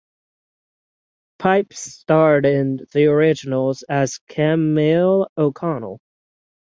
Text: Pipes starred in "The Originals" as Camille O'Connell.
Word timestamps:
Pipes 1.37 1.77
starred 1.77 2.47
in 2.47 2.79
"The 2.91 3.05
Originals" 3.05 3.83
as 3.83 4.17
Camille 4.27 5.27
O'Connell. 5.37 5.99